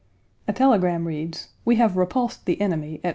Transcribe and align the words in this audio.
A 0.47 0.53
telegram 0.53 1.05
reads: 1.05 1.49
"We 1.63 1.75
have 1.75 1.95
repulsed 1.95 2.47
the 2.47 2.59
enemy 2.59 2.95
at 3.03 3.09
1. 3.09 3.09